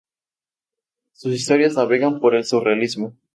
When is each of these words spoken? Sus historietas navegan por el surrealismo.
Sus 1.13 1.33
historietas 1.35 1.77
navegan 1.77 2.19
por 2.19 2.33
el 2.33 2.43
surrealismo. 2.43 3.13